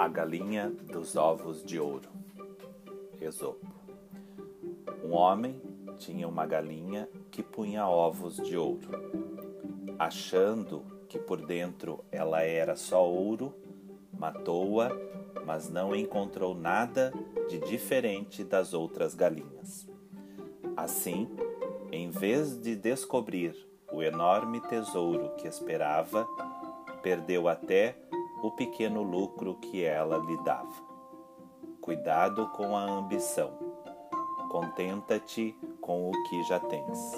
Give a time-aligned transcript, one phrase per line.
[0.00, 2.08] A galinha dos ovos de ouro.
[3.20, 3.66] Esopo.
[5.04, 5.60] Um homem
[5.98, 8.88] tinha uma galinha que punha ovos de ouro.
[9.98, 13.54] Achando que por dentro ela era só ouro,
[14.18, 14.90] matou-a,
[15.44, 17.12] mas não encontrou nada
[17.50, 19.86] de diferente das outras galinhas.
[20.74, 21.28] Assim,
[21.92, 23.54] em vez de descobrir
[23.92, 26.26] o enorme tesouro que esperava,
[27.02, 27.98] perdeu até
[28.42, 30.90] o pequeno lucro que ela lhe dava.
[31.80, 33.52] Cuidado com a ambição.
[34.50, 37.14] Contenta-te com o que já tens.